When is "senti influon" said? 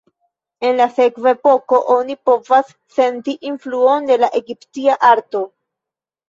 2.95-4.09